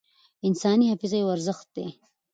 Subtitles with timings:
[0.47, 1.87] انساني حافظه یو ارزښت دی.